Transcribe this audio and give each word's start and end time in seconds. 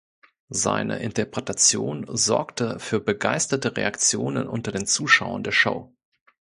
Seine 0.49 0.97
Interpretation 0.97 2.07
sorgte 2.09 2.79
für 2.79 2.99
begeisterte 2.99 3.77
Reaktionen 3.77 4.47
unter 4.47 4.71
den 4.71 4.87
Zuschauern 4.87 5.43
der 5.43 5.51
Show. 5.51 5.95